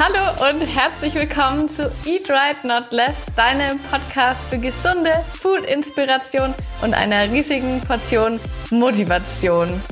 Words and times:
Hallo 0.00 0.48
und 0.48 0.60
herzlich 0.60 1.16
willkommen 1.16 1.68
zu 1.68 1.90
Eat 2.04 2.30
Right 2.30 2.62
Not 2.62 2.92
Less, 2.92 3.16
deinem 3.34 3.80
Podcast 3.80 4.44
für 4.44 4.58
gesunde 4.58 5.10
Food-Inspiration 5.40 6.54
und 6.82 6.94
einer 6.94 7.28
riesigen 7.32 7.80
Portion 7.80 8.38
Motivation. 8.70 9.82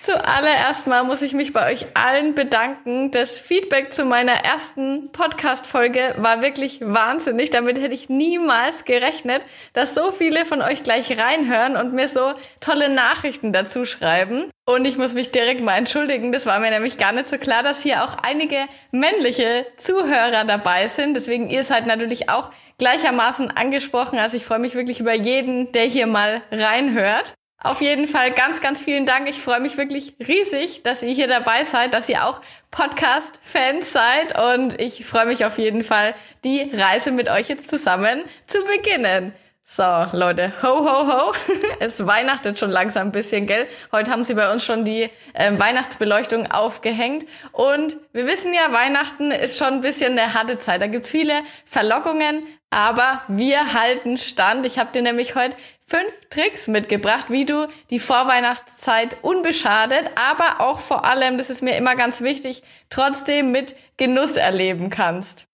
Zuallererst 0.00 0.86
mal 0.86 1.04
muss 1.04 1.22
ich 1.22 1.32
mich 1.32 1.54
bei 1.54 1.72
euch 1.72 1.86
allen 1.94 2.34
bedanken. 2.34 3.10
Das 3.12 3.38
Feedback 3.38 3.94
zu 3.94 4.04
meiner 4.04 4.44
ersten 4.44 5.10
Podcast-Folge 5.10 6.16
war 6.18 6.42
wirklich 6.42 6.80
wahnsinnig. 6.82 7.48
Damit 7.48 7.80
hätte 7.80 7.94
ich 7.94 8.10
niemals 8.10 8.84
gerechnet, 8.84 9.42
dass 9.72 9.94
so 9.94 10.10
viele 10.12 10.44
von 10.44 10.60
euch 10.60 10.82
gleich 10.82 11.18
reinhören 11.18 11.76
und 11.76 11.94
mir 11.94 12.08
so 12.08 12.34
tolle 12.60 12.90
Nachrichten 12.90 13.54
dazu 13.54 13.86
schreiben. 13.86 14.50
Und 14.74 14.86
ich 14.86 14.96
muss 14.96 15.14
mich 15.14 15.32
direkt 15.32 15.62
mal 15.62 15.76
entschuldigen. 15.76 16.30
Das 16.30 16.46
war 16.46 16.60
mir 16.60 16.70
nämlich 16.70 16.96
gar 16.96 17.12
nicht 17.12 17.28
so 17.28 17.38
klar, 17.38 17.64
dass 17.64 17.82
hier 17.82 18.04
auch 18.04 18.16
einige 18.22 18.56
männliche 18.92 19.66
Zuhörer 19.76 20.44
dabei 20.44 20.86
sind. 20.86 21.14
Deswegen 21.14 21.50
ihr 21.50 21.64
seid 21.64 21.86
natürlich 21.86 22.30
auch 22.30 22.50
gleichermaßen 22.78 23.50
angesprochen. 23.50 24.18
Also 24.18 24.36
ich 24.36 24.44
freue 24.44 24.60
mich 24.60 24.76
wirklich 24.76 25.00
über 25.00 25.14
jeden, 25.14 25.72
der 25.72 25.84
hier 25.84 26.06
mal 26.06 26.42
reinhört. 26.52 27.34
Auf 27.62 27.82
jeden 27.82 28.06
Fall 28.06 28.30
ganz, 28.30 28.60
ganz 28.60 28.80
vielen 28.80 29.06
Dank. 29.06 29.28
Ich 29.28 29.40
freue 29.40 29.60
mich 29.60 29.76
wirklich 29.76 30.14
riesig, 30.18 30.82
dass 30.82 31.02
ihr 31.02 31.12
hier 31.12 31.26
dabei 31.26 31.64
seid, 31.64 31.92
dass 31.92 32.08
ihr 32.08 32.24
auch 32.24 32.40
Podcast-Fans 32.70 33.92
seid 33.92 34.38
und 34.54 34.80
ich 34.80 35.04
freue 35.04 35.26
mich 35.26 35.44
auf 35.44 35.58
jeden 35.58 35.82
Fall, 35.82 36.14
die 36.44 36.70
Reise 36.72 37.10
mit 37.10 37.28
euch 37.28 37.48
jetzt 37.48 37.68
zusammen 37.68 38.24
zu 38.46 38.60
beginnen. 38.64 39.34
So, 39.72 39.84
Leute, 40.10 40.52
ho, 40.64 40.80
ho, 40.80 41.06
ho. 41.06 41.32
Es 41.78 42.04
weihnachtet 42.04 42.58
schon 42.58 42.72
langsam 42.72 43.06
ein 43.06 43.12
bisschen, 43.12 43.46
gell? 43.46 43.68
Heute 43.92 44.10
haben 44.10 44.24
sie 44.24 44.34
bei 44.34 44.50
uns 44.50 44.64
schon 44.64 44.84
die 44.84 45.08
ähm, 45.32 45.60
Weihnachtsbeleuchtung 45.60 46.50
aufgehängt. 46.50 47.24
Und 47.52 47.96
wir 48.12 48.26
wissen 48.26 48.52
ja, 48.52 48.72
Weihnachten 48.72 49.30
ist 49.30 49.58
schon 49.58 49.74
ein 49.74 49.80
bisschen 49.80 50.18
eine 50.18 50.34
harte 50.34 50.58
Zeit. 50.58 50.82
Da 50.82 50.88
gibt's 50.88 51.12
viele 51.12 51.34
Verlockungen, 51.64 52.44
aber 52.70 53.22
wir 53.28 53.72
halten 53.72 54.18
stand. 54.18 54.66
Ich 54.66 54.76
habe 54.80 54.90
dir 54.90 55.02
nämlich 55.02 55.36
heute 55.36 55.56
fünf 55.86 56.12
Tricks 56.30 56.66
mitgebracht, 56.66 57.26
wie 57.28 57.44
du 57.44 57.68
die 57.90 58.00
Vorweihnachtszeit 58.00 59.18
unbeschadet, 59.22 60.08
aber 60.16 60.60
auch 60.66 60.80
vor 60.80 61.04
allem, 61.04 61.38
das 61.38 61.48
ist 61.48 61.62
mir 61.62 61.76
immer 61.76 61.94
ganz 61.94 62.22
wichtig, 62.22 62.64
trotzdem 62.90 63.52
mit 63.52 63.76
Genuss 63.98 64.34
erleben 64.34 64.90
kannst. 64.90 65.46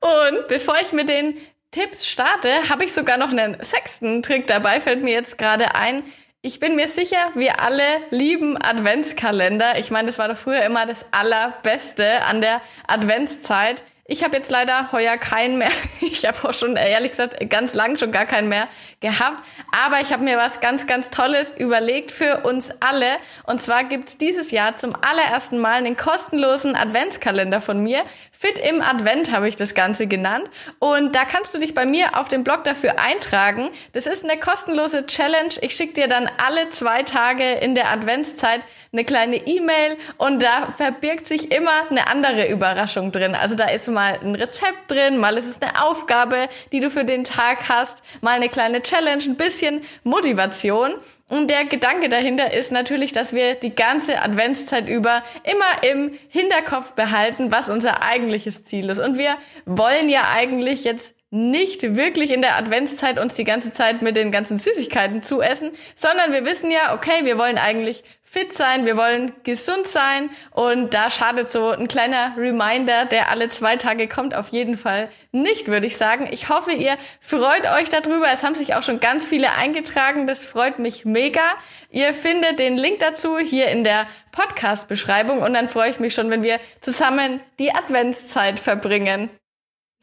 Und 0.00 0.46
bevor 0.48 0.76
ich 0.80 0.92
mit 0.92 1.08
den 1.08 1.34
Tipps 1.74 2.06
starte, 2.06 2.68
habe 2.68 2.84
ich 2.84 2.92
sogar 2.92 3.16
noch 3.16 3.32
einen 3.32 3.56
sechsten 3.60 4.22
Trick 4.22 4.46
dabei, 4.46 4.80
fällt 4.80 5.02
mir 5.02 5.10
jetzt 5.10 5.38
gerade 5.38 5.74
ein. 5.74 6.04
Ich 6.40 6.60
bin 6.60 6.76
mir 6.76 6.86
sicher, 6.86 7.32
wir 7.34 7.60
alle 7.60 7.82
lieben 8.10 8.56
Adventskalender. 8.62 9.76
Ich 9.80 9.90
meine, 9.90 10.06
das 10.06 10.20
war 10.20 10.28
doch 10.28 10.36
früher 10.36 10.62
immer 10.62 10.86
das 10.86 11.04
Allerbeste 11.10 12.22
an 12.26 12.40
der 12.40 12.60
Adventszeit. 12.86 13.82
Ich 14.06 14.22
habe 14.22 14.36
jetzt 14.36 14.50
leider 14.50 14.92
heuer 14.92 15.16
keinen 15.16 15.56
mehr. 15.58 15.70
Ich 16.00 16.24
habe 16.26 16.48
auch 16.48 16.54
schon, 16.54 16.76
ehrlich 16.76 17.10
gesagt, 17.10 17.50
ganz 17.50 17.74
lang 17.74 17.98
schon 17.98 18.12
gar 18.12 18.24
keinen 18.24 18.48
mehr 18.48 18.68
gehabt. 19.00 19.42
Aber 19.72 20.00
ich 20.00 20.12
habe 20.12 20.22
mir 20.22 20.38
was 20.38 20.60
ganz, 20.60 20.86
ganz 20.86 21.10
Tolles 21.10 21.54
überlegt 21.56 22.12
für 22.12 22.44
uns 22.44 22.70
alle. 22.80 23.06
Und 23.44 23.60
zwar 23.60 23.84
gibt's 23.84 24.16
dieses 24.16 24.50
Jahr 24.50 24.76
zum 24.76 24.94
allerersten 24.94 25.58
Mal 25.58 25.74
einen 25.74 25.96
kostenlosen 25.96 26.76
Adventskalender 26.76 27.60
von 27.60 27.82
mir. 27.82 28.04
Fit 28.30 28.58
im 28.58 28.80
Advent 28.80 29.32
habe 29.32 29.48
ich 29.48 29.56
das 29.56 29.74
Ganze 29.74 30.06
genannt. 30.06 30.48
Und 30.78 31.16
da 31.16 31.24
kannst 31.24 31.52
du 31.54 31.58
dich 31.58 31.74
bei 31.74 31.84
mir 31.84 32.18
auf 32.18 32.28
dem 32.28 32.44
Blog 32.44 32.64
dafür 32.64 32.98
eintragen. 32.98 33.70
Das 33.92 34.06
ist 34.06 34.24
eine 34.24 34.38
kostenlose 34.38 35.06
Challenge. 35.06 35.54
Ich 35.62 35.74
schicke 35.74 35.94
dir 35.94 36.08
dann 36.08 36.30
alle 36.46 36.68
zwei 36.70 37.02
Tage 37.02 37.54
in 37.54 37.74
der 37.74 37.90
Adventszeit 37.90 38.60
eine 38.92 39.04
kleine 39.04 39.36
E-Mail 39.36 39.96
und 40.18 40.42
da 40.42 40.72
verbirgt 40.76 41.26
sich 41.26 41.50
immer 41.50 41.90
eine 41.90 42.06
andere 42.06 42.48
Überraschung 42.48 43.10
drin. 43.10 43.34
Also 43.34 43.56
da 43.56 43.68
ist 43.68 43.88
mal 43.94 44.18
ein 44.22 44.34
Rezept 44.34 44.90
drin, 44.90 45.18
mal 45.18 45.38
ist 45.38 45.46
es 45.46 45.62
eine 45.62 45.82
Aufgabe, 45.82 46.48
die 46.72 46.80
du 46.80 46.90
für 46.90 47.04
den 47.04 47.24
Tag 47.24 47.68
hast, 47.68 48.02
mal 48.20 48.32
eine 48.32 48.50
kleine 48.50 48.82
Challenge, 48.82 49.22
ein 49.24 49.36
bisschen 49.36 49.80
Motivation. 50.02 50.94
Und 51.30 51.48
der 51.48 51.64
Gedanke 51.64 52.10
dahinter 52.10 52.52
ist 52.52 52.70
natürlich, 52.70 53.12
dass 53.12 53.32
wir 53.32 53.54
die 53.54 53.74
ganze 53.74 54.20
Adventszeit 54.20 54.88
über 54.88 55.22
immer 55.44 55.90
im 55.90 56.12
Hinterkopf 56.28 56.92
behalten, 56.92 57.50
was 57.50 57.70
unser 57.70 58.02
eigentliches 58.02 58.64
Ziel 58.64 58.90
ist. 58.90 58.98
Und 58.98 59.16
wir 59.16 59.34
wollen 59.64 60.10
ja 60.10 60.28
eigentlich 60.34 60.84
jetzt 60.84 61.14
nicht 61.34 61.96
wirklich 61.96 62.30
in 62.30 62.42
der 62.42 62.54
Adventszeit 62.54 63.18
uns 63.18 63.34
die 63.34 63.42
ganze 63.42 63.72
Zeit 63.72 64.02
mit 64.02 64.14
den 64.14 64.30
ganzen 64.30 64.56
Süßigkeiten 64.56 65.20
zu 65.20 65.42
essen, 65.42 65.72
sondern 65.96 66.32
wir 66.32 66.44
wissen 66.44 66.70
ja, 66.70 66.94
okay, 66.94 67.24
wir 67.24 67.38
wollen 67.38 67.58
eigentlich 67.58 68.04
fit 68.22 68.52
sein, 68.52 68.86
wir 68.86 68.96
wollen 68.96 69.32
gesund 69.42 69.84
sein 69.88 70.30
und 70.52 70.94
da 70.94 71.10
schadet 71.10 71.50
so 71.50 71.70
ein 71.70 71.88
kleiner 71.88 72.34
Reminder, 72.36 73.06
der 73.06 73.30
alle 73.30 73.48
zwei 73.48 73.74
Tage 73.74 74.06
kommt, 74.06 74.36
auf 74.36 74.50
jeden 74.50 74.76
Fall 74.76 75.08
nicht, 75.32 75.66
würde 75.66 75.88
ich 75.88 75.96
sagen. 75.96 76.28
Ich 76.30 76.50
hoffe, 76.50 76.70
ihr 76.70 76.96
freut 77.18 77.66
euch 77.80 77.88
darüber. 77.88 78.26
Es 78.32 78.44
haben 78.44 78.54
sich 78.54 78.76
auch 78.76 78.84
schon 78.84 79.00
ganz 79.00 79.26
viele 79.26 79.54
eingetragen. 79.54 80.28
Das 80.28 80.46
freut 80.46 80.78
mich 80.78 81.04
mega. 81.04 81.42
Ihr 81.90 82.14
findet 82.14 82.60
den 82.60 82.76
Link 82.76 83.00
dazu 83.00 83.38
hier 83.38 83.66
in 83.68 83.82
der 83.82 84.06
Podcast-Beschreibung 84.30 85.42
und 85.42 85.52
dann 85.54 85.68
freue 85.68 85.90
ich 85.90 85.98
mich 85.98 86.14
schon, 86.14 86.30
wenn 86.30 86.44
wir 86.44 86.60
zusammen 86.80 87.40
die 87.58 87.74
Adventszeit 87.74 88.60
verbringen. 88.60 89.30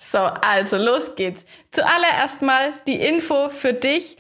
So, 0.04 0.18
also 0.18 0.78
los 0.78 1.14
geht's. 1.16 1.46
Zuallererst 1.70 2.42
mal 2.42 2.74
die 2.88 3.00
Info 3.00 3.50
für 3.50 3.74
dich. 3.74 4.18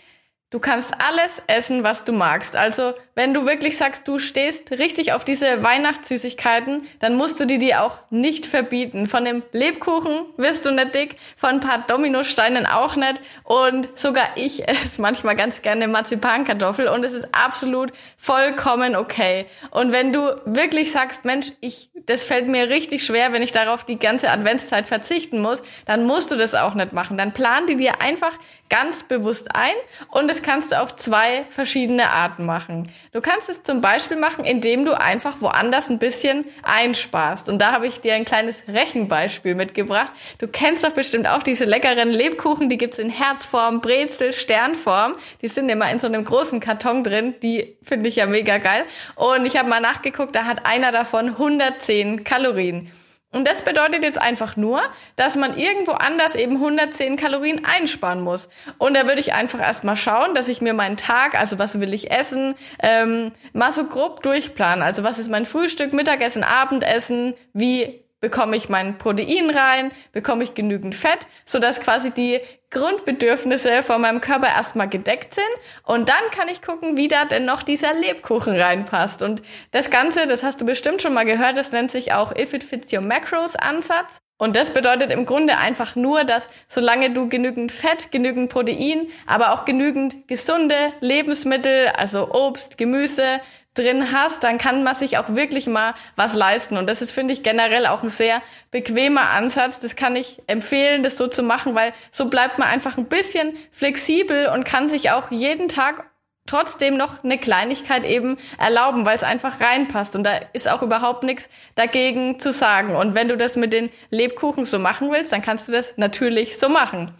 Du 0.51 0.59
kannst 0.59 0.93
alles 0.99 1.41
essen, 1.47 1.85
was 1.85 2.03
du 2.03 2.11
magst. 2.11 2.57
Also, 2.57 2.93
wenn 3.15 3.33
du 3.33 3.45
wirklich 3.45 3.77
sagst, 3.77 4.05
du 4.05 4.19
stehst 4.19 4.71
richtig 4.71 5.13
auf 5.13 5.23
diese 5.23 5.63
Weihnachtssüßigkeiten, 5.63 6.85
dann 6.99 7.15
musst 7.15 7.39
du 7.39 7.45
die 7.45 7.57
dir 7.57 7.83
auch 7.83 7.99
nicht 8.09 8.47
verbieten. 8.47 9.07
Von 9.07 9.23
dem 9.23 9.43
Lebkuchen 9.53 10.25
wirst 10.35 10.65
du 10.65 10.71
nicht 10.71 10.93
dick, 10.93 11.15
von 11.37 11.51
ein 11.51 11.59
paar 11.61 11.85
Dominosteinen 11.87 12.65
auch 12.65 12.97
nicht. 12.97 13.21
Und 13.45 13.87
sogar 13.97 14.25
ich 14.35 14.67
esse 14.67 15.01
manchmal 15.01 15.37
ganz 15.37 15.61
gerne 15.61 15.87
Marzipankartoffel 15.87 16.89
und 16.89 17.05
es 17.05 17.13
ist 17.13 17.29
absolut 17.33 17.93
vollkommen 18.17 18.97
okay. 18.97 19.45
Und 19.69 19.93
wenn 19.93 20.11
du 20.11 20.35
wirklich 20.43 20.91
sagst, 20.91 21.23
Mensch, 21.23 21.53
ich, 21.61 21.91
das 22.07 22.25
fällt 22.25 22.49
mir 22.49 22.69
richtig 22.69 23.05
schwer, 23.05 23.31
wenn 23.31 23.41
ich 23.41 23.53
darauf 23.53 23.85
die 23.85 23.99
ganze 23.99 24.29
Adventszeit 24.29 24.85
verzichten 24.85 25.41
muss, 25.41 25.61
dann 25.85 26.05
musst 26.05 26.29
du 26.29 26.35
das 26.35 26.55
auch 26.55 26.73
nicht 26.73 26.91
machen. 26.91 27.17
Dann 27.17 27.31
plan 27.31 27.67
die 27.67 27.77
dir 27.77 28.01
einfach 28.01 28.37
ganz 28.69 29.03
bewusst 29.03 29.55
ein 29.55 29.73
und 30.09 30.31
es 30.31 30.40
kannst 30.41 30.71
du 30.71 30.81
auf 30.81 30.95
zwei 30.95 31.45
verschiedene 31.49 32.09
Arten 32.09 32.45
machen. 32.45 32.89
Du 33.11 33.21
kannst 33.21 33.49
es 33.49 33.63
zum 33.63 33.81
Beispiel 33.81 34.17
machen, 34.17 34.45
indem 34.45 34.85
du 34.85 34.99
einfach 34.99 35.41
woanders 35.41 35.89
ein 35.89 35.99
bisschen 35.99 36.45
einsparst. 36.63 37.49
Und 37.49 37.59
da 37.59 37.71
habe 37.71 37.87
ich 37.87 38.01
dir 38.01 38.13
ein 38.15 38.25
kleines 38.25 38.63
Rechenbeispiel 38.67 39.55
mitgebracht. 39.55 40.11
Du 40.39 40.47
kennst 40.47 40.83
doch 40.83 40.91
bestimmt 40.91 41.27
auch 41.27 41.43
diese 41.43 41.65
leckeren 41.65 42.09
Lebkuchen, 42.09 42.69
die 42.69 42.77
gibt's 42.77 42.99
in 42.99 43.09
Herzform, 43.09 43.81
Brezel, 43.81 44.33
Sternform. 44.33 45.15
Die 45.41 45.47
sind 45.47 45.69
immer 45.69 45.91
in 45.91 45.99
so 45.99 46.07
einem 46.07 46.25
großen 46.25 46.59
Karton 46.59 47.03
drin. 47.03 47.35
Die 47.41 47.75
finde 47.81 48.09
ich 48.09 48.17
ja 48.17 48.25
mega 48.25 48.57
geil. 48.57 48.83
Und 49.15 49.45
ich 49.45 49.57
habe 49.57 49.69
mal 49.69 49.81
nachgeguckt, 49.81 50.35
da 50.35 50.45
hat 50.45 50.65
einer 50.65 50.91
davon 50.91 51.29
110 51.29 52.23
Kalorien. 52.23 52.91
Und 53.33 53.47
das 53.47 53.61
bedeutet 53.61 54.03
jetzt 54.03 54.21
einfach 54.21 54.57
nur, 54.57 54.81
dass 55.15 55.37
man 55.37 55.57
irgendwo 55.57 55.91
anders 55.91 56.35
eben 56.35 56.57
110 56.57 57.15
Kalorien 57.15 57.63
einsparen 57.63 58.19
muss. 58.19 58.49
Und 58.77 58.93
da 58.93 59.07
würde 59.07 59.21
ich 59.21 59.33
einfach 59.33 59.61
erstmal 59.61 59.95
schauen, 59.95 60.33
dass 60.33 60.49
ich 60.49 60.61
mir 60.61 60.73
meinen 60.73 60.97
Tag, 60.97 61.39
also 61.39 61.57
was 61.57 61.79
will 61.79 61.93
ich 61.93 62.11
essen, 62.11 62.55
ähm, 62.83 63.31
mal 63.53 63.71
so 63.71 63.85
grob 63.85 64.21
durchplanen. 64.21 64.83
Also 64.83 65.03
was 65.03 65.17
ist 65.17 65.29
mein 65.29 65.45
Frühstück, 65.45 65.93
Mittagessen, 65.93 66.43
Abendessen, 66.43 67.33
wie 67.53 68.03
bekomme 68.21 68.55
ich 68.55 68.69
mein 68.69 68.97
Protein 68.97 69.49
rein, 69.49 69.91
bekomme 70.13 70.43
ich 70.43 70.53
genügend 70.53 70.95
Fett, 70.95 71.27
sodass 71.43 71.79
quasi 71.79 72.11
die 72.11 72.39
Grundbedürfnisse 72.69 73.83
von 73.83 73.99
meinem 73.99 74.21
Körper 74.21 74.47
erstmal 74.47 74.87
gedeckt 74.87 75.33
sind 75.33 75.43
und 75.83 76.07
dann 76.07 76.23
kann 76.33 76.47
ich 76.47 76.61
gucken, 76.61 76.95
wie 76.95 77.09
da 77.09 77.25
denn 77.25 77.43
noch 77.43 77.63
dieser 77.63 77.93
Lebkuchen 77.93 78.55
reinpasst. 78.55 79.21
Und 79.21 79.41
das 79.71 79.89
Ganze, 79.89 80.25
das 80.27 80.43
hast 80.43 80.61
du 80.61 80.65
bestimmt 80.65 81.01
schon 81.01 81.13
mal 81.13 81.25
gehört, 81.25 81.57
das 81.57 81.73
nennt 81.73 81.91
sich 81.91 82.13
auch 82.13 82.33
If 82.33 82.53
It 82.53 82.63
Fits 82.63 82.93
Your 82.93 83.01
Macros 83.01 83.57
Ansatz. 83.57 84.19
Und 84.41 84.55
das 84.55 84.71
bedeutet 84.71 85.11
im 85.11 85.27
Grunde 85.27 85.59
einfach 85.59 85.95
nur, 85.95 86.23
dass 86.23 86.49
solange 86.67 87.11
du 87.11 87.29
genügend 87.29 87.71
Fett, 87.71 88.11
genügend 88.11 88.49
Protein, 88.49 89.05
aber 89.27 89.53
auch 89.53 89.65
genügend 89.65 90.27
gesunde 90.27 90.75
Lebensmittel, 90.99 91.89
also 91.89 92.31
Obst, 92.31 92.79
Gemüse, 92.79 93.39
drin 93.73 94.11
hast, 94.11 94.43
dann 94.43 94.57
kann 94.57 94.83
man 94.83 94.95
sich 94.95 95.17
auch 95.17 95.29
wirklich 95.29 95.67
mal 95.67 95.93
was 96.15 96.35
leisten. 96.35 96.77
Und 96.77 96.87
das 96.89 97.01
ist, 97.01 97.13
finde 97.13 97.33
ich, 97.33 97.43
generell 97.43 97.87
auch 97.87 98.03
ein 98.03 98.09
sehr 98.09 98.41
bequemer 98.69 99.29
Ansatz. 99.29 99.79
Das 99.79 99.95
kann 99.95 100.15
ich 100.15 100.41
empfehlen, 100.47 101.03
das 101.03 101.17
so 101.17 101.27
zu 101.27 101.43
machen, 101.43 101.73
weil 101.73 101.93
so 102.11 102.25
bleibt 102.25 102.57
man 102.57 102.67
einfach 102.67 102.97
ein 102.97 103.05
bisschen 103.05 103.53
flexibel 103.71 104.47
und 104.47 104.65
kann 104.65 104.89
sich 104.89 105.11
auch 105.11 105.31
jeden 105.31 105.69
Tag 105.69 106.03
trotzdem 106.47 106.97
noch 106.97 107.23
eine 107.23 107.37
Kleinigkeit 107.37 108.05
eben 108.05 108.37
erlauben, 108.57 109.05
weil 109.05 109.15
es 109.15 109.23
einfach 109.23 109.61
reinpasst. 109.61 110.15
Und 110.15 110.23
da 110.23 110.39
ist 110.53 110.69
auch 110.69 110.81
überhaupt 110.81 111.23
nichts 111.23 111.47
dagegen 111.75 112.39
zu 112.39 112.51
sagen. 112.51 112.95
Und 112.95 113.15
wenn 113.15 113.29
du 113.29 113.37
das 113.37 113.55
mit 113.55 113.71
den 113.71 113.89
Lebkuchen 114.09 114.65
so 114.65 114.79
machen 114.79 115.11
willst, 115.11 115.31
dann 115.31 115.41
kannst 115.41 115.69
du 115.69 115.71
das 115.71 115.93
natürlich 115.95 116.57
so 116.57 116.67
machen. 116.67 117.13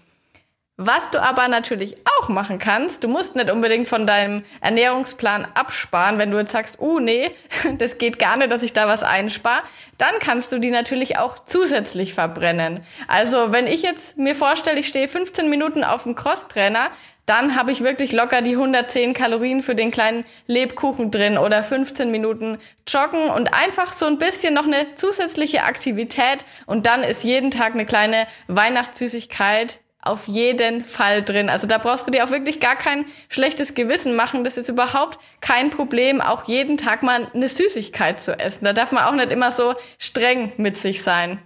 Was 0.84 1.12
du 1.12 1.22
aber 1.22 1.48
natürlich 1.48 1.94
auch 2.20 2.30
machen 2.30 2.58
kannst, 2.58 3.04
du 3.04 3.08
musst 3.08 3.36
nicht 3.36 3.52
unbedingt 3.52 3.88
von 3.88 4.08
deinem 4.08 4.44
Ernährungsplan 4.62 5.46
absparen, 5.54 6.18
wenn 6.18 6.32
du 6.32 6.40
jetzt 6.40 6.54
sagst, 6.54 6.80
uh, 6.80 7.00
nee, 7.00 7.30
das 7.78 8.00
geht 8.00 8.18
gar 8.18 8.36
nicht, 8.36 8.52
dass 8.52 8.64
ich 8.64 8.74
da 8.74 8.88
was 8.88 9.04
einspare, 9.04 9.62
dann 10.00 10.16
kannst 10.20 10.52
du 10.52 10.58
die 10.58 10.72
natürlich 10.72 11.20
auch 11.20 11.38
zusätzlich 11.46 12.16
verbrennen. 12.16 12.80
Also 13.08 13.52
wenn 13.52 13.68
ich 13.68 13.84
jetzt 13.84 14.18
mir 14.18 14.34
vorstelle, 14.34 14.80
ich 14.80 14.88
stehe 14.88 15.08
15 15.08 15.52
Minuten 15.52 15.84
auf 15.84 16.02
dem 16.02 16.16
Crosstrainer, 16.16 16.90
dann 17.28 17.56
habe 17.56 17.72
ich 17.72 17.82
wirklich 17.82 18.12
locker 18.12 18.42
die 18.42 18.54
110 18.54 19.14
Kalorien 19.14 19.62
für 19.62 19.76
den 19.76 19.92
kleinen 19.92 20.26
Lebkuchen 20.48 21.12
drin 21.12 21.38
oder 21.38 21.62
15 21.62 22.10
Minuten 22.10 22.58
joggen 22.88 23.30
und 23.30 23.54
einfach 23.54 23.94
so 23.94 24.08
ein 24.08 24.18
bisschen 24.18 24.56
noch 24.56 24.66
eine 24.66 24.96
zusätzliche 24.96 25.62
Aktivität 25.62 26.44
und 26.66 26.88
dann 26.88 27.04
ist 27.04 27.24
jeden 27.24 27.52
Tag 27.52 27.74
eine 27.74 27.86
kleine 27.86 28.26
Weihnachtssüßigkeit 28.48 29.80
auf 30.02 30.28
jeden 30.28 30.84
Fall 30.84 31.22
drin. 31.24 31.50
Also 31.50 31.68
da 31.68 31.78
brauchst 31.78 32.08
du 32.08 32.12
dir 32.12 32.26
auch 32.26 32.32
wirklich 32.32 32.60
gar 32.60 32.76
kein 32.76 33.06
schlechtes 33.30 33.74
Gewissen 33.74 34.16
machen. 34.16 34.44
Das 34.44 34.58
ist 34.58 34.70
überhaupt 34.70 35.20
kein 35.42 35.70
Problem, 35.70 36.22
auch 36.22 36.46
jeden 36.46 36.78
Tag 36.78 37.04
mal 37.04 37.28
eine 37.34 37.50
Süßigkeit 37.50 38.20
zu 38.20 38.38
essen. 38.40 38.66
Da 38.66 38.74
darf 38.74 38.92
man 38.92 39.04
auch 39.06 39.16
nicht 39.16 39.32
immer 39.32 39.52
so 39.52 39.76
streng 39.98 40.54
mit 40.58 40.78
sich 40.78 41.04
sein. 41.04 41.40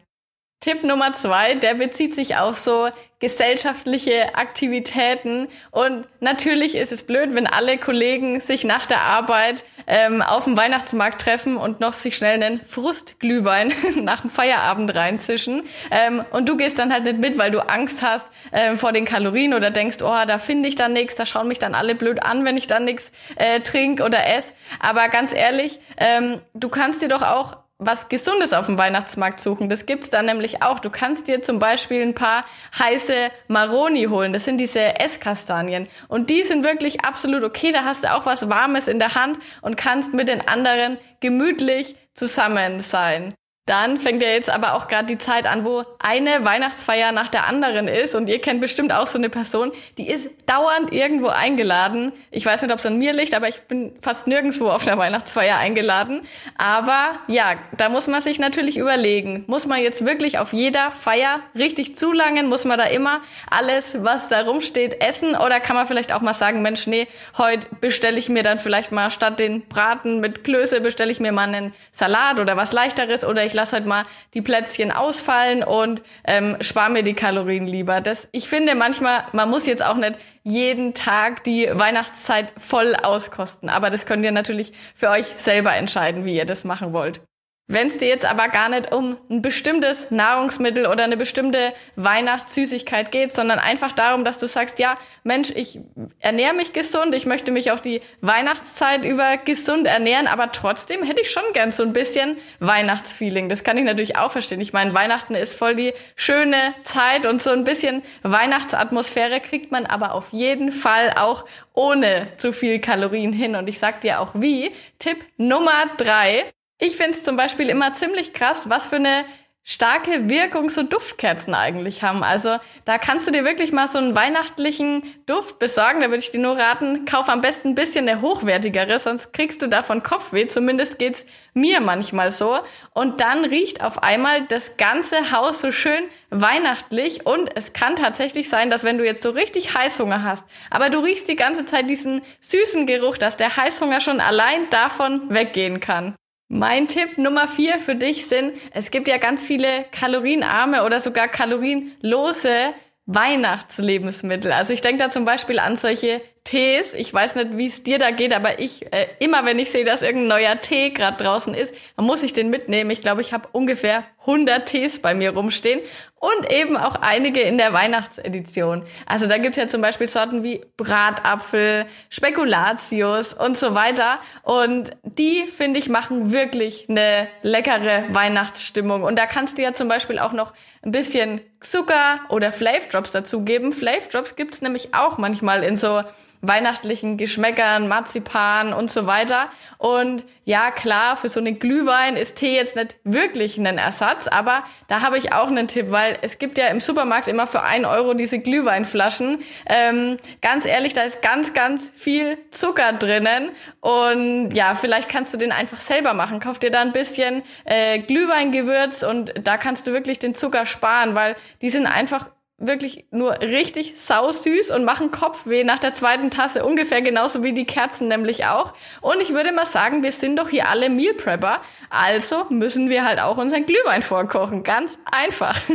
Tipp 0.66 0.84
Nummer 0.84 1.14
zwei, 1.14 1.54
der 1.54 1.76
bezieht 1.76 2.16
sich 2.16 2.38
auf 2.38 2.56
so 2.56 2.90
gesellschaftliche 3.20 4.34
Aktivitäten. 4.34 5.48
Und 5.70 6.08
natürlich 6.22 6.74
ist 6.74 6.92
es 6.92 7.04
blöd, 7.04 7.36
wenn 7.36 7.46
alle 7.46 7.78
Kollegen 7.78 8.42
sich 8.42 8.64
nach 8.64 8.88
der 8.88 9.02
Arbeit 9.02 9.64
ähm, 9.86 10.24
auf 10.24 10.46
dem 10.46 10.58
Weihnachtsmarkt 10.58 11.22
treffen 11.22 11.58
und 11.58 11.82
noch 11.82 11.94
sich 11.94 12.18
schnell 12.18 12.42
einen 12.42 12.64
Frustglühwein 12.64 13.74
nach 14.02 14.22
dem 14.22 14.32
Feierabend 14.32 14.96
reinzischen. 14.96 15.62
Ähm, 15.92 16.26
und 16.32 16.50
du 16.50 16.58
gehst 16.58 16.80
dann 16.80 16.92
halt 16.92 17.04
nicht 17.04 17.20
mit, 17.20 17.38
weil 17.38 17.52
du 17.52 17.60
Angst 17.60 18.02
hast 18.02 18.26
ähm, 18.52 18.76
vor 18.76 18.92
den 18.92 19.06
Kalorien 19.06 19.54
oder 19.54 19.70
denkst, 19.70 19.98
oh, 20.02 20.26
da 20.26 20.40
finde 20.40 20.68
ich 20.68 20.74
dann 20.74 20.94
nichts, 20.94 21.14
da 21.14 21.28
schauen 21.28 21.48
mich 21.48 21.60
dann 21.60 21.76
alle 21.76 21.94
blöd 21.94 22.24
an, 22.24 22.44
wenn 22.44 22.58
ich 22.58 22.66
dann 22.66 22.86
nichts 22.86 23.12
äh, 23.36 23.60
trink 23.60 24.02
oder 24.02 24.28
esse. 24.36 24.54
Aber 24.80 25.10
ganz 25.10 25.32
ehrlich, 25.32 25.80
ähm, 25.98 26.42
du 26.56 26.70
kannst 26.70 27.04
dir 27.04 27.08
doch 27.08 27.22
auch 27.22 27.58
was 27.78 28.08
Gesundes 28.08 28.54
auf 28.54 28.68
dem 28.68 28.78
Weihnachtsmarkt 28.78 29.40
suchen. 29.40 29.68
Das 29.68 29.86
gibt's 29.86 30.10
da 30.10 30.22
nämlich 30.22 30.62
auch. 30.64 30.80
Du 30.80 30.90
kannst 30.90 31.28
dir 31.28 31.42
zum 31.42 31.60
Beispiel 31.60 32.02
ein 32.02 32.14
paar 32.14 32.46
heiße 32.80 33.32
Maroni 33.48 34.06
holen. 34.06 34.32
Das 34.32 34.46
sind 34.46 34.58
diese 34.58 35.00
Esskastanien. 35.00 35.88
Und 36.08 36.30
die 36.30 36.44
sind 36.44 36.64
wirklich 36.64 37.04
absolut 37.04 37.44
okay. 37.44 37.72
Da 37.72 37.84
hast 37.84 38.06
du 38.06 38.14
auch 38.14 38.26
was 38.26 38.50
Warmes 38.50 38.88
in 38.88 39.00
der 39.00 39.16
Hand 39.16 39.40
und 39.62 39.76
kannst 39.76 40.14
mit 40.14 40.30
den 40.30 40.48
anderen 40.48 40.98
gemütlich 41.20 41.96
zusammen 42.14 42.80
sein. 42.80 43.34
Dann 43.68 43.98
fängt 43.98 44.22
ja 44.22 44.30
jetzt 44.30 44.52
aber 44.52 44.76
auch 44.76 44.88
gerade 44.88 45.08
die 45.08 45.18
Zeit 45.18 45.48
an, 45.48 45.66
wo 45.66 45.84
eine 45.98 46.46
Weihnachtsfeier 46.46 47.12
nach 47.12 47.30
der 47.30 47.48
anderen 47.48 47.88
ist. 47.88 48.14
Und 48.14 48.30
ihr 48.30 48.40
kennt 48.40 48.62
bestimmt 48.62 48.94
auch 48.94 49.08
so 49.08 49.18
eine 49.18 49.32
Person, 49.32 49.72
die 49.98 50.08
ist 50.08 50.30
dauernd 50.46 50.94
irgendwo 50.94 51.30
eingeladen. 51.30 52.12
Ich 52.30 52.46
weiß 52.46 52.62
nicht, 52.62 52.72
ob 52.72 52.78
es 52.78 52.86
an 52.86 53.00
mir 53.00 53.12
liegt, 53.12 53.34
aber 53.34 53.48
ich 53.48 53.64
bin 53.64 53.96
fast 54.00 54.28
nirgendwo 54.28 54.68
auf 54.68 54.86
der 54.86 55.00
Weihnachtsfeier 55.00 55.58
eingeladen. 55.58 56.22
Aber 56.60 57.18
ja, 57.26 57.56
da 57.76 57.90
muss 57.90 58.06
man 58.06 58.22
sich 58.22 58.38
natürlich 58.38 58.78
überlegen, 58.78 59.46
muss 59.48 59.66
man 59.66 59.82
jetzt 59.82 60.06
wirklich 60.06 60.38
auf 60.38 60.54
jeder 60.54 60.92
Feier 60.92 61.40
richtig 61.56 61.96
zulangen? 61.96 62.48
Muss 62.48 62.66
man 62.66 62.78
da 62.78 62.86
immer 62.86 63.22
alles, 63.50 63.98
was 64.04 64.28
da 64.28 64.42
rumsteht, 64.42 65.02
essen? 65.02 65.36
Oder 65.36 65.60
kann 65.60 65.76
man 65.76 65.88
vielleicht 65.88 66.14
auch 66.14 66.22
mal 66.22 66.36
sagen, 66.36 66.62
Mensch, 66.62 66.86
nee, 66.86 67.08
heute 67.40 67.68
bestelle 67.82 68.20
ich 68.20 68.30
mir 68.30 68.44
dann 68.44 68.60
vielleicht 68.60 68.92
mal 68.92 69.10
statt 69.10 69.40
den 69.40 69.68
Braten 69.68 70.20
mit 70.20 70.44
Klöße, 70.44 70.82
bestelle 70.82 71.12
ich 71.12 71.20
mir 71.20 71.32
mal 71.32 71.48
einen 71.48 71.74
Salat 71.92 72.40
oder 72.40 72.58
was 72.58 72.72
leichteres 72.72 73.26
oder 73.26 73.44
ich 73.44 73.55
lass 73.56 73.74
halt 73.74 73.88
mal 73.88 74.04
die 74.36 74.42
Plätzchen 74.42 74.92
ausfallen 74.92 75.64
und 75.64 76.04
ähm, 76.26 76.58
spare 76.62 76.92
mir 76.92 77.02
die 77.02 77.16
Kalorien 77.16 77.66
lieber. 77.66 78.02
Das, 78.02 78.28
ich 78.32 78.48
finde 78.48 78.76
manchmal, 78.76 79.24
man 79.34 79.50
muss 79.50 79.66
jetzt 79.66 79.84
auch 79.84 79.96
nicht 79.96 80.20
jeden 80.44 80.94
Tag 80.94 81.44
die 81.44 81.68
Weihnachtszeit 81.72 82.54
voll 82.58 82.96
auskosten. 82.96 83.70
Aber 83.70 83.90
das 83.90 84.06
könnt 84.06 84.24
ihr 84.24 84.32
natürlich 84.32 84.72
für 84.94 85.10
euch 85.10 85.26
selber 85.38 85.74
entscheiden, 85.74 86.26
wie 86.26 86.36
ihr 86.36 86.46
das 86.46 86.64
machen 86.64 86.94
wollt. 86.94 87.22
Wenn 87.68 87.88
es 87.88 87.98
dir 87.98 88.08
jetzt 88.08 88.26
aber 88.26 88.48
gar 88.50 88.70
nicht 88.70 88.94
um 88.94 89.18
ein 89.28 89.42
bestimmtes 89.42 90.12
Nahrungsmittel 90.12 90.86
oder 90.86 91.04
eine 91.04 91.18
bestimmte 91.18 91.74
Weihnachtssüßigkeit 91.96 93.12
geht, 93.12 93.34
sondern 93.34 93.58
einfach 93.58 93.92
darum, 93.92 94.24
dass 94.24 94.38
du 94.38 94.46
sagst, 94.46 94.78
ja, 94.78 94.94
Mensch, 95.24 95.50
ich 95.50 95.80
ernähre 96.20 96.54
mich 96.54 96.74
gesund, 96.74 97.16
ich 97.16 97.26
möchte 97.26 97.52
mich 97.52 97.72
auch 97.72 97.80
die 97.80 98.02
Weihnachtszeit 98.22 99.04
über 99.04 99.38
gesund 99.38 99.88
ernähren, 99.88 100.28
aber 100.28 100.52
trotzdem 100.52 101.02
hätte 101.02 101.22
ich 101.22 101.32
schon 101.32 101.44
gern 101.54 101.72
so 101.72 101.82
ein 101.82 101.92
bisschen 101.92 102.38
Weihnachtsfeeling. 102.60 103.50
Das 103.50 103.64
kann 103.64 103.78
ich 103.78 103.84
natürlich 103.84 104.16
auch 104.16 104.32
verstehen. 104.32 104.62
Ich 104.62 104.72
meine, 104.72 104.94
Weihnachten 104.94 105.34
ist 105.34 105.58
voll 105.58 105.74
die 105.74 105.94
schöne 106.16 106.76
Zeit 106.84 107.26
und 107.26 107.42
so 107.42 107.50
ein 107.50 107.64
bisschen 107.64 108.04
Weihnachtsatmosphäre 108.22 109.40
kriegt 109.40 109.72
man 109.72 109.88
aber 109.88 110.14
auf 110.14 110.34
jeden 110.34 110.72
Fall 110.72 111.14
auch 111.18 111.46
ohne 111.74 112.28
zu 112.38 112.54
viel 112.54 112.80
Kalorien 112.80 113.34
hin. 113.34 113.56
Und 113.56 113.68
ich 113.68 113.80
sag 113.80 114.02
dir 114.02 114.20
auch 114.20 114.36
wie. 114.36 114.72
Tipp 115.00 115.26
Nummer 115.38 115.86
drei 115.98 116.46
ich 116.80 116.98
finde 116.98 117.12
es 117.12 117.24
zum 117.24 117.38
Beispiel 117.38 117.70
immer 117.70 117.94
ziemlich 117.94 118.34
krass, 118.34 118.70
was 118.70 118.88
für 118.88 118.98
eine 118.98 119.26
starke 119.68 120.30
Wirkung 120.30 120.70
so 120.70 120.84
Duftkerzen 120.84 121.56
eigentlich 121.56 122.04
haben. 122.04 122.24
Also 122.24 122.58
da 122.86 123.00
kannst 123.00 123.26
du 123.26 123.32
dir 123.32 123.44
wirklich 123.44 123.74
mal 123.74 123.88
so 123.88 123.98
einen 123.98 124.16
weihnachtlichen 124.16 125.02
Duft 125.26 125.58
besorgen. 125.58 126.02
Da 126.02 126.08
würde 126.08 126.20
ich 126.20 126.30
dir 126.30 126.40
nur 126.40 126.56
raten, 126.56 127.06
kauf 127.06 127.28
am 127.30 127.42
besten 127.42 127.70
ein 127.70 127.76
bisschen 127.76 128.08
eine 128.08 128.22
hochwertigere, 128.22 129.00
sonst 129.00 129.34
kriegst 129.34 129.64
du 129.64 129.68
davon 129.68 130.04
Kopfweh. 130.04 130.48
Zumindest 130.48 131.00
geht's 131.00 131.26
mir 131.56 131.82
manchmal 131.82 132.30
so. 132.30 132.60
Und 132.94 133.22
dann 133.22 133.44
riecht 133.44 133.84
auf 133.84 134.04
einmal 134.04 134.46
das 134.46 134.78
ganze 134.78 135.32
Haus 135.32 135.62
so 135.62 135.72
schön 135.72 136.04
weihnachtlich. 136.30 137.26
Und 137.26 137.58
es 137.58 137.74
kann 137.74 137.96
tatsächlich 137.96 138.50
sein, 138.50 138.70
dass 138.70 138.84
wenn 138.84 139.00
du 139.00 139.06
jetzt 139.06 139.24
so 139.24 139.32
richtig 139.32 139.76
Heißhunger 139.76 140.22
hast, 140.22 140.46
aber 140.70 140.92
du 140.92 141.00
riechst 141.00 141.28
die 141.28 141.36
ganze 141.36 141.66
Zeit 141.66 141.90
diesen 141.90 142.22
süßen 142.40 142.86
Geruch, 142.86 143.18
dass 143.18 143.36
der 143.36 143.58
Heißhunger 143.58 144.00
schon 144.00 144.20
allein 144.20 144.70
davon 144.70 145.34
weggehen 145.34 145.80
kann. 145.80 146.16
Mein 146.48 146.88
Tipp 146.88 147.18
Nummer 147.18 147.48
vier 147.48 147.80
für 147.80 147.96
dich 147.96 148.28
sind, 148.28 148.54
es 148.72 148.92
gibt 148.92 149.08
ja 149.08 149.18
ganz 149.18 149.44
viele 149.44 149.86
kalorienarme 149.92 150.86
oder 150.86 151.00
sogar 151.00 151.28
kalorienlose 151.28 152.74
Weihnachtslebensmittel. 153.08 154.52
Also 154.52 154.74
ich 154.74 154.82
denke 154.82 155.04
da 155.04 155.10
zum 155.10 155.26
Beispiel 155.26 155.60
an 155.60 155.76
solche 155.76 156.22
Tees. 156.46 156.94
Ich 156.94 157.12
weiß 157.12 157.36
nicht, 157.36 157.58
wie 157.58 157.66
es 157.66 157.84
dir 157.84 157.98
da 157.98 158.12
geht, 158.12 158.34
aber 158.34 158.60
ich, 158.60 158.94
äh, 158.94 159.08
immer 159.20 159.46
wenn 159.46 159.58
ich 159.58 159.72
sehe, 159.72 159.84
dass 159.84 160.04
irgendein 160.04 160.28
neuer 160.28 160.62
Tee 160.62 160.92
gerade 160.92 161.22
draußen 161.22 161.56
ist, 161.56 161.74
dann 161.98 162.06
muss 162.06 162.24
ich 162.24 162.34
den 162.34 162.52
mitnehmen. 162.52 162.92
Ich 162.92 163.02
glaube, 163.02 163.22
ich 163.22 163.34
habe 163.34 163.50
ungefähr 163.52 164.04
100 164.22 164.68
Tees 164.68 165.02
bei 165.02 165.16
mir 165.16 165.32
rumstehen 165.32 165.82
und 166.20 166.52
eben 166.52 166.78
auch 166.78 166.96
einige 167.02 167.42
in 167.42 167.58
der 167.58 167.74
Weihnachtsedition. 167.74 168.84
Also 169.08 169.26
da 169.26 169.40
gibt's 169.40 169.58
ja 169.58 169.68
zum 169.68 169.82
Beispiel 169.82 170.06
Sorten 170.06 170.44
wie 170.44 170.64
Bratapfel, 170.78 171.88
Spekulatius 172.10 173.34
und 173.34 173.58
so 173.58 173.74
weiter. 173.74 174.20
Und 174.44 174.92
die, 175.04 175.46
finde 175.46 175.80
ich, 175.80 175.90
machen 175.90 176.32
wirklich 176.32 176.86
eine 176.90 177.28
leckere 177.42 178.06
Weihnachtsstimmung. 178.10 179.02
Und 179.02 179.18
da 179.18 179.26
kannst 179.26 179.58
du 179.58 179.64
ja 179.64 179.74
zum 179.74 179.88
Beispiel 179.88 180.20
auch 180.20 180.34
noch 180.34 180.54
ein 180.84 180.92
bisschen 180.92 181.42
Zucker 181.60 182.20
oder 182.30 182.52
Flav 182.52 182.88
Drops 182.90 183.12
dazugeben. 183.12 183.74
Flav 183.74 184.08
Drops 184.10 184.36
gibt's 184.36 184.62
nämlich 184.62 184.94
auch 184.94 185.18
manchmal 185.18 185.64
in 185.64 185.76
so 185.76 186.04
weihnachtlichen 186.48 187.18
Geschmäckern, 187.18 187.88
Marzipan 187.88 188.74
und 188.74 188.92
so 188.92 189.08
weiter. 189.08 189.50
Und 189.78 190.26
ja, 190.44 190.72
klar, 190.72 191.16
für 191.18 191.30
so 191.30 191.40
einen 191.40 191.60
Glühwein 191.60 192.16
ist 192.18 192.36
Tee 192.38 192.56
jetzt 192.56 192.76
nicht 192.76 192.98
wirklich 193.04 193.58
ein 193.58 193.78
Ersatz, 193.78 194.28
aber 194.28 194.64
da 194.88 195.02
habe 195.02 195.18
ich 195.18 195.34
auch 195.34 195.48
einen 195.48 195.68
Tipp, 195.68 195.92
weil 195.92 196.18
es 196.22 196.38
gibt 196.38 196.58
ja 196.58 196.68
im 196.68 196.80
Supermarkt 196.80 197.28
immer 197.28 197.48
für 197.48 197.64
ein 197.64 197.86
Euro 197.86 198.14
diese 198.14 198.40
Glühweinflaschen. 198.40 199.40
Ähm, 199.68 200.18
ganz 200.42 200.66
ehrlich, 200.66 200.94
da 200.94 201.02
ist 201.02 201.22
ganz, 201.22 201.54
ganz 201.54 201.92
viel 201.96 202.38
Zucker 202.52 202.94
drinnen 202.94 203.52
und 203.82 204.52
ja, 204.56 204.76
vielleicht 204.76 205.10
kannst 205.10 205.34
du 205.34 205.38
den 205.38 205.52
einfach 205.52 205.78
selber 205.78 206.14
machen. 206.14 206.40
Kauf 206.40 206.60
dir 206.60 206.72
da 206.72 206.82
ein 206.82 206.92
bisschen 206.92 207.44
äh, 207.66 208.00
Glühweingewürz 208.00 209.04
und 209.04 209.34
da 209.42 209.58
kannst 209.58 209.88
du 209.88 209.94
wirklich 209.94 210.20
den 210.20 210.36
Zucker 210.36 210.66
sparen, 210.66 211.16
weil 211.16 211.36
die 211.62 211.70
sind 211.70 211.86
einfach 211.86 212.30
wirklich 212.58 213.06
nur 213.12 213.40
richtig 213.42 213.96
sausüß 213.98 214.72
und 214.72 214.86
machen 214.86 215.12
Kopfweh 215.12 215.64
nach 215.64 215.80
der 215.80 215.94
zweiten 215.94 216.32
Tasse, 216.32 216.64
ungefähr 216.64 217.02
genauso 217.02 217.44
wie 217.44 217.54
die 217.54 217.66
Kerzen 217.66 218.08
nämlich 218.08 218.46
auch. 218.46 218.74
Und 219.02 219.22
ich 219.22 219.34
würde 219.34 219.52
mal 219.52 219.66
sagen, 219.66 220.04
wir 220.04 220.12
sind 220.12 220.40
doch 220.40 220.50
hier 220.50 220.70
alle 220.70 220.90
Meal 220.90 221.14
Prepper, 221.14 221.62
also 221.90 222.46
müssen 222.50 222.90
wir 222.90 223.06
halt 223.06 223.20
auch 223.20 223.38
unseren 223.38 223.66
Glühwein 223.66 224.02
vorkochen. 224.02 224.64
Ganz 224.64 224.98
einfach. 225.12 225.60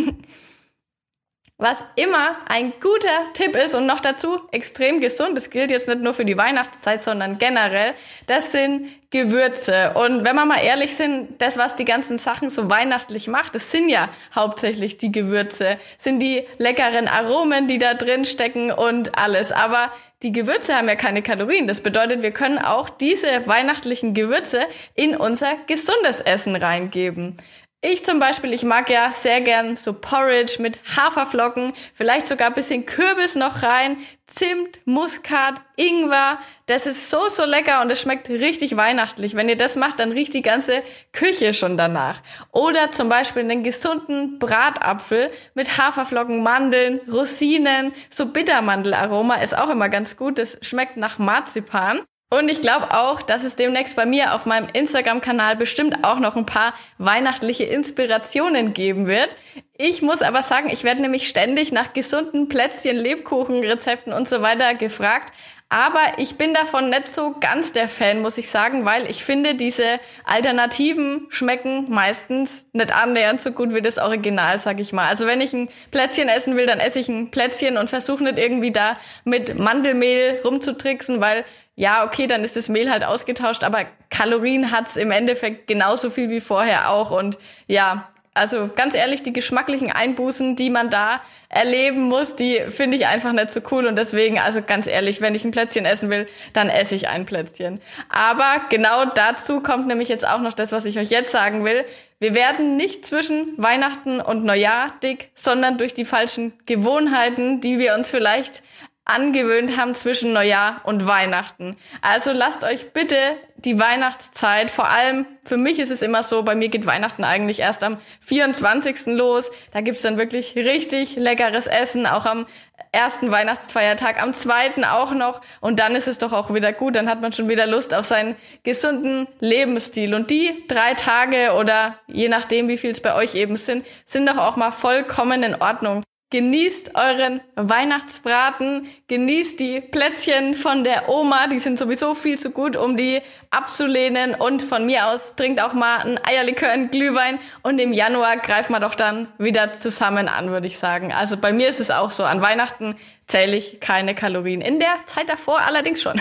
Was 1.62 1.84
immer 1.94 2.38
ein 2.48 2.72
guter 2.80 3.34
Tipp 3.34 3.54
ist 3.54 3.74
und 3.74 3.84
noch 3.84 4.00
dazu 4.00 4.40
extrem 4.50 4.98
gesund, 4.98 5.36
das 5.36 5.50
gilt 5.50 5.70
jetzt 5.70 5.88
nicht 5.88 6.00
nur 6.00 6.14
für 6.14 6.24
die 6.24 6.38
Weihnachtszeit, 6.38 7.02
sondern 7.02 7.36
generell, 7.36 7.92
das 8.26 8.50
sind 8.50 8.88
Gewürze. 9.10 9.92
Und 9.92 10.24
wenn 10.24 10.36
wir 10.36 10.46
mal 10.46 10.64
ehrlich 10.64 10.96
sind, 10.96 11.38
das, 11.42 11.58
was 11.58 11.76
die 11.76 11.84
ganzen 11.84 12.16
Sachen 12.16 12.48
so 12.48 12.70
weihnachtlich 12.70 13.28
macht, 13.28 13.54
das 13.54 13.70
sind 13.70 13.90
ja 13.90 14.08
hauptsächlich 14.34 14.96
die 14.96 15.12
Gewürze, 15.12 15.76
sind 15.98 16.20
die 16.20 16.46
leckeren 16.56 17.08
Aromen, 17.08 17.68
die 17.68 17.76
da 17.76 17.92
drin 17.92 18.24
stecken 18.24 18.72
und 18.72 19.18
alles. 19.18 19.52
Aber 19.52 19.92
die 20.22 20.32
Gewürze 20.32 20.74
haben 20.74 20.88
ja 20.88 20.96
keine 20.96 21.20
Kalorien. 21.20 21.66
Das 21.66 21.82
bedeutet, 21.82 22.22
wir 22.22 22.30
können 22.30 22.56
auch 22.56 22.88
diese 22.88 23.46
weihnachtlichen 23.46 24.14
Gewürze 24.14 24.60
in 24.94 25.14
unser 25.14 25.56
gesundes 25.66 26.22
Essen 26.22 26.56
reingeben. 26.56 27.36
Ich 27.82 28.04
zum 28.04 28.18
Beispiel, 28.18 28.52
ich 28.52 28.62
mag 28.62 28.90
ja 28.90 29.10
sehr 29.10 29.40
gern 29.40 29.74
so 29.74 29.94
Porridge 29.94 30.60
mit 30.60 30.78
Haferflocken, 30.96 31.72
vielleicht 31.94 32.28
sogar 32.28 32.48
ein 32.48 32.54
bisschen 32.54 32.84
Kürbis 32.84 33.36
noch 33.36 33.62
rein, 33.62 33.96
Zimt, 34.26 34.80
Muskat, 34.84 35.54
Ingwer. 35.76 36.38
Das 36.66 36.84
ist 36.84 37.08
so, 37.08 37.30
so 37.30 37.46
lecker 37.46 37.80
und 37.80 37.90
es 37.90 38.02
schmeckt 38.02 38.28
richtig 38.28 38.76
weihnachtlich. 38.76 39.34
Wenn 39.34 39.48
ihr 39.48 39.56
das 39.56 39.76
macht, 39.76 39.98
dann 39.98 40.12
riecht 40.12 40.34
die 40.34 40.42
ganze 40.42 40.82
Küche 41.14 41.54
schon 41.54 41.78
danach. 41.78 42.20
Oder 42.52 42.92
zum 42.92 43.08
Beispiel 43.08 43.44
einen 43.44 43.64
gesunden 43.64 44.38
Bratapfel 44.38 45.30
mit 45.54 45.78
Haferflocken, 45.78 46.42
Mandeln, 46.42 47.00
Rosinen, 47.10 47.92
so 48.10 48.26
Bittermandelaroma 48.26 49.36
ist 49.36 49.56
auch 49.56 49.70
immer 49.70 49.88
ganz 49.88 50.18
gut. 50.18 50.36
Das 50.36 50.58
schmeckt 50.60 50.98
nach 50.98 51.18
Marzipan. 51.18 52.02
Und 52.32 52.48
ich 52.48 52.60
glaube 52.60 52.94
auch, 52.94 53.22
dass 53.22 53.42
es 53.42 53.56
demnächst 53.56 53.96
bei 53.96 54.06
mir 54.06 54.34
auf 54.34 54.46
meinem 54.46 54.68
Instagram-Kanal 54.72 55.56
bestimmt 55.56 56.04
auch 56.04 56.20
noch 56.20 56.36
ein 56.36 56.46
paar 56.46 56.74
weihnachtliche 56.98 57.64
Inspirationen 57.64 58.72
geben 58.72 59.08
wird. 59.08 59.34
Ich 59.76 60.00
muss 60.00 60.22
aber 60.22 60.42
sagen, 60.42 60.70
ich 60.70 60.84
werde 60.84 61.00
nämlich 61.00 61.26
ständig 61.26 61.72
nach 61.72 61.92
gesunden 61.92 62.48
Plätzchen, 62.48 62.96
Lebkuchen, 62.96 63.64
Rezepten 63.64 64.12
und 64.12 64.28
so 64.28 64.42
weiter 64.42 64.74
gefragt. 64.74 65.34
Aber 65.72 66.00
ich 66.16 66.36
bin 66.36 66.52
davon 66.52 66.90
nicht 66.90 67.06
so 67.06 67.36
ganz 67.38 67.72
der 67.72 67.88
Fan, 67.88 68.22
muss 68.22 68.38
ich 68.38 68.50
sagen, 68.50 68.84
weil 68.84 69.08
ich 69.08 69.24
finde, 69.24 69.54
diese 69.54 69.84
Alternativen 70.24 71.28
schmecken 71.30 71.86
meistens 71.88 72.66
nicht 72.72 72.92
annähernd 72.92 73.40
so 73.40 73.52
gut 73.52 73.72
wie 73.72 73.80
das 73.80 73.98
Original, 73.98 74.58
sag 74.58 74.80
ich 74.80 74.92
mal. 74.92 75.06
Also 75.06 75.28
wenn 75.28 75.40
ich 75.40 75.52
ein 75.52 75.68
Plätzchen 75.92 76.28
essen 76.28 76.56
will, 76.56 76.66
dann 76.66 76.80
esse 76.80 76.98
ich 76.98 77.08
ein 77.08 77.30
Plätzchen 77.30 77.76
und 77.76 77.88
versuche 77.88 78.24
nicht 78.24 78.36
irgendwie 78.36 78.72
da 78.72 78.98
mit 79.24 79.60
Mandelmehl 79.60 80.40
rumzutricksen, 80.44 81.20
weil 81.20 81.44
ja, 81.76 82.04
okay, 82.04 82.26
dann 82.26 82.42
ist 82.42 82.56
das 82.56 82.68
Mehl 82.68 82.90
halt 82.90 83.04
ausgetauscht, 83.04 83.62
aber 83.62 83.86
Kalorien 84.10 84.72
hat's 84.72 84.96
im 84.96 85.12
Endeffekt 85.12 85.68
genauso 85.68 86.10
viel 86.10 86.30
wie 86.30 86.40
vorher 86.40 86.90
auch. 86.90 87.12
Und 87.12 87.38
ja, 87.68 88.08
also 88.32 88.70
ganz 88.74 88.94
ehrlich, 88.94 89.22
die 89.22 89.32
geschmacklichen 89.32 89.90
Einbußen, 89.90 90.54
die 90.54 90.70
man 90.70 90.88
da 90.88 91.20
erleben 91.48 92.02
muss, 92.02 92.36
die 92.36 92.60
finde 92.68 92.96
ich 92.96 93.06
einfach 93.06 93.32
nicht 93.32 93.52
so 93.52 93.60
cool. 93.72 93.86
Und 93.86 93.98
deswegen, 93.98 94.38
also 94.38 94.62
ganz 94.62 94.86
ehrlich, 94.86 95.20
wenn 95.20 95.34
ich 95.34 95.44
ein 95.44 95.50
Plätzchen 95.50 95.84
essen 95.84 96.10
will, 96.10 96.26
dann 96.52 96.68
esse 96.68 96.94
ich 96.94 97.08
ein 97.08 97.26
Plätzchen. 97.26 97.80
Aber 98.08 98.62
genau 98.68 99.04
dazu 99.04 99.60
kommt 99.60 99.88
nämlich 99.88 100.08
jetzt 100.08 100.26
auch 100.26 100.40
noch 100.40 100.52
das, 100.52 100.70
was 100.70 100.84
ich 100.84 100.98
euch 100.98 101.10
jetzt 101.10 101.32
sagen 101.32 101.64
will. 101.64 101.84
Wir 102.20 102.34
werden 102.34 102.76
nicht 102.76 103.04
zwischen 103.04 103.54
Weihnachten 103.56 104.20
und 104.20 104.44
Neujahr 104.44 104.92
dick, 105.02 105.30
sondern 105.34 105.76
durch 105.76 105.94
die 105.94 106.04
falschen 106.04 106.52
Gewohnheiten, 106.66 107.60
die 107.60 107.80
wir 107.80 107.94
uns 107.94 108.10
vielleicht 108.10 108.62
angewöhnt 109.04 109.76
haben 109.76 109.94
zwischen 109.94 110.32
Neujahr 110.32 110.82
und 110.84 111.06
Weihnachten. 111.06 111.76
Also 112.00 112.32
lasst 112.32 112.62
euch 112.62 112.92
bitte 112.92 113.16
die 113.64 113.78
Weihnachtszeit, 113.78 114.70
vor 114.70 114.88
allem 114.88 115.26
für 115.44 115.56
mich 115.56 115.78
ist 115.78 115.90
es 115.90 116.02
immer 116.02 116.22
so, 116.22 116.42
bei 116.42 116.54
mir 116.54 116.68
geht 116.68 116.86
Weihnachten 116.86 117.24
eigentlich 117.24 117.60
erst 117.60 117.82
am 117.82 117.98
24. 118.20 119.06
los. 119.06 119.50
Da 119.72 119.80
gibt's 119.80 120.02
dann 120.02 120.18
wirklich 120.18 120.54
richtig 120.56 121.16
leckeres 121.16 121.66
Essen, 121.66 122.06
auch 122.06 122.26
am 122.26 122.46
ersten 122.92 123.30
Weihnachtsfeiertag, 123.30 124.22
am 124.22 124.32
zweiten 124.32 124.84
auch 124.84 125.12
noch. 125.12 125.40
Und 125.60 125.78
dann 125.78 125.94
ist 125.94 126.08
es 126.08 126.18
doch 126.18 126.32
auch 126.32 126.52
wieder 126.54 126.72
gut, 126.72 126.96
dann 126.96 127.08
hat 127.08 127.20
man 127.20 127.32
schon 127.32 127.48
wieder 127.48 127.66
Lust 127.66 127.94
auf 127.94 128.04
seinen 128.04 128.34
gesunden 128.62 129.28
Lebensstil. 129.40 130.14
Und 130.14 130.30
die 130.30 130.64
drei 130.68 130.94
Tage 130.94 131.54
oder 131.54 131.98
je 132.06 132.28
nachdem, 132.28 132.68
wie 132.68 132.78
viel 132.78 132.90
es 132.90 133.00
bei 133.00 133.14
euch 133.14 133.34
eben 133.34 133.56
sind, 133.56 133.86
sind 134.06 134.28
doch 134.28 134.38
auch 134.38 134.56
mal 134.56 134.72
vollkommen 134.72 135.42
in 135.42 135.54
Ordnung. 135.54 136.02
Genießt 136.32 136.92
euren 136.94 137.40
Weihnachtsbraten, 137.56 138.86
genießt 139.08 139.58
die 139.58 139.80
Plätzchen 139.80 140.54
von 140.54 140.84
der 140.84 141.08
Oma, 141.08 141.48
die 141.48 141.58
sind 141.58 141.76
sowieso 141.76 142.14
viel 142.14 142.38
zu 142.38 142.52
gut, 142.52 142.76
um 142.76 142.96
die 142.96 143.20
abzulehnen. 143.50 144.36
Und 144.36 144.62
von 144.62 144.86
mir 144.86 145.08
aus 145.08 145.34
trinkt 145.34 145.60
auch 145.60 145.72
mal 145.72 145.98
ein 145.98 146.20
Eierlikör, 146.24 146.70
ein 146.70 146.88
Glühwein 146.90 147.40
und 147.62 147.80
im 147.80 147.92
Januar 147.92 148.36
greift 148.36 148.70
man 148.70 148.80
doch 148.80 148.94
dann 148.94 149.26
wieder 149.38 149.72
zusammen 149.72 150.28
an, 150.28 150.50
würde 150.50 150.68
ich 150.68 150.78
sagen. 150.78 151.12
Also 151.12 151.36
bei 151.36 151.52
mir 151.52 151.68
ist 151.68 151.80
es 151.80 151.90
auch 151.90 152.12
so, 152.12 152.22
an 152.22 152.40
Weihnachten 152.40 152.94
zähle 153.30 153.56
ich 153.56 153.80
keine 153.80 154.14
Kalorien. 154.14 154.60
In 154.60 154.80
der 154.80 155.06
Zeit 155.06 155.28
davor 155.28 155.60
allerdings 155.60 156.02
schon. 156.02 156.20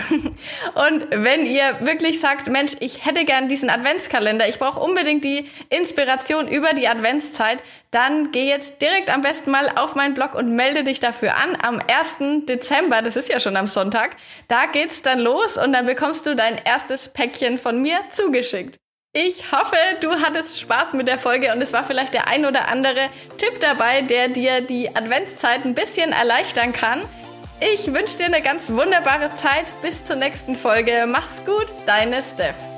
Und 0.74 1.06
wenn 1.10 1.44
ihr 1.44 1.76
wirklich 1.80 2.20
sagt, 2.20 2.48
Mensch, 2.48 2.72
ich 2.80 3.04
hätte 3.04 3.24
gern 3.24 3.48
diesen 3.48 3.68
Adventskalender, 3.68 4.48
ich 4.48 4.58
brauche 4.58 4.80
unbedingt 4.80 5.24
die 5.24 5.50
Inspiration 5.68 6.46
über 6.46 6.72
die 6.72 6.86
Adventszeit, 6.86 7.62
dann 7.90 8.30
geh 8.30 8.48
jetzt 8.48 8.80
direkt 8.80 9.10
am 9.10 9.22
besten 9.22 9.50
mal 9.50 9.68
auf 9.74 9.96
meinen 9.96 10.14
Blog 10.14 10.34
und 10.34 10.54
melde 10.54 10.84
dich 10.84 11.00
dafür 11.00 11.36
an. 11.36 11.58
Am 11.60 11.80
1. 11.80 12.46
Dezember, 12.46 13.02
das 13.02 13.16
ist 13.16 13.28
ja 13.28 13.40
schon 13.40 13.56
am 13.56 13.66
Sonntag, 13.66 14.16
da 14.46 14.66
geht's 14.66 15.02
dann 15.02 15.18
los 15.18 15.56
und 15.56 15.72
dann 15.72 15.86
bekommst 15.86 16.26
du 16.26 16.36
dein 16.36 16.58
erstes 16.64 17.08
Päckchen 17.08 17.58
von 17.58 17.82
mir 17.82 17.98
zugeschickt. 18.10 18.78
Ich 19.12 19.50
hoffe, 19.50 19.74
du 20.00 20.12
hattest 20.22 20.60
Spaß 20.60 20.92
mit 20.92 21.08
der 21.08 21.18
Folge 21.18 21.52
und 21.52 21.60
es 21.60 21.72
war 21.72 21.82
vielleicht 21.82 22.14
der 22.14 22.28
ein 22.28 22.46
oder 22.46 22.68
andere 22.68 23.08
Tipp 23.38 23.58
dabei, 23.60 24.02
der 24.02 24.28
dir 24.28 24.60
die 24.60 24.94
Adventszeit 24.94 25.64
ein 25.64 25.74
bisschen 25.74 26.12
erleichtern 26.12 26.72
kann. 26.72 27.02
Ich 27.60 27.92
wünsche 27.92 28.18
dir 28.18 28.26
eine 28.26 28.40
ganz 28.40 28.70
wunderbare 28.70 29.34
Zeit. 29.34 29.72
Bis 29.82 30.04
zur 30.04 30.14
nächsten 30.14 30.54
Folge. 30.54 31.06
Mach's 31.08 31.42
gut, 31.44 31.74
deine 31.86 32.22
Steph. 32.22 32.69